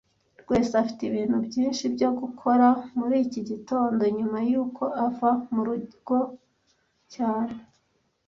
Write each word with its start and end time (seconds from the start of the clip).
Rwesa 0.41 0.75
afite 0.83 1.01
ibintu 1.09 1.37
byinshi 1.47 1.83
byo 1.95 2.09
gukora 2.19 2.67
muri 2.97 3.15
iki 3.25 3.41
gitondo 3.49 4.01
nyuma 4.17 4.37
yuko 4.49 4.83
ava 5.05 5.29
mu 5.53 5.61
rugo 5.67 6.17
cyane 7.13 7.55